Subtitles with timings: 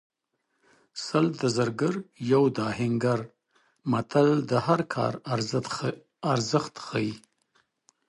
[1.05, 1.95] سل د زرګر
[2.31, 3.19] یو د ګګر
[3.91, 5.13] متل د ماهر کار
[6.31, 7.13] ارزښت ښيي